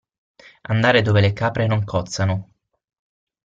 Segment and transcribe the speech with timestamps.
[0.61, 2.49] Andare dove le capre non cozzano.